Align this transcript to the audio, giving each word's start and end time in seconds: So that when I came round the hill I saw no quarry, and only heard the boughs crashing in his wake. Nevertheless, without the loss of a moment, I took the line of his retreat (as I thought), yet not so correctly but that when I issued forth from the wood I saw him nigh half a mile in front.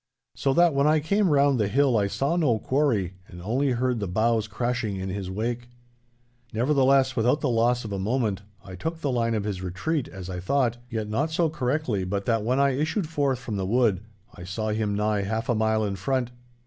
So 0.33 0.51
that 0.55 0.73
when 0.73 0.87
I 0.87 0.99
came 0.99 1.29
round 1.29 1.59
the 1.59 1.67
hill 1.67 1.95
I 1.95 2.07
saw 2.07 2.35
no 2.35 2.57
quarry, 2.57 3.13
and 3.27 3.39
only 3.39 3.73
heard 3.73 3.99
the 3.99 4.07
boughs 4.07 4.47
crashing 4.47 4.95
in 4.95 5.09
his 5.09 5.29
wake. 5.29 5.67
Nevertheless, 6.51 7.15
without 7.15 7.41
the 7.41 7.49
loss 7.51 7.85
of 7.85 7.91
a 7.91 7.99
moment, 7.99 8.41
I 8.65 8.73
took 8.73 9.01
the 9.01 9.11
line 9.11 9.35
of 9.35 9.43
his 9.43 9.61
retreat 9.61 10.07
(as 10.07 10.27
I 10.27 10.39
thought), 10.39 10.77
yet 10.89 11.07
not 11.07 11.29
so 11.29 11.51
correctly 11.51 12.03
but 12.03 12.25
that 12.25 12.41
when 12.41 12.59
I 12.59 12.71
issued 12.71 13.07
forth 13.09 13.37
from 13.37 13.57
the 13.57 13.65
wood 13.67 14.01
I 14.33 14.43
saw 14.43 14.69
him 14.69 14.95
nigh 14.95 15.21
half 15.21 15.49
a 15.49 15.53
mile 15.53 15.85
in 15.85 15.95
front. 15.95 16.31